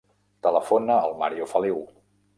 Telefona 0.47 0.97
al 1.09 1.13
Mario 1.21 1.49
Feliu. 1.55 1.83